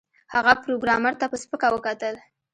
هغه 0.33 0.53
پروګرامر 0.63 1.13
ته 1.19 1.25
په 1.31 1.37
سپکه 1.43 1.67
وکتل 1.73 2.15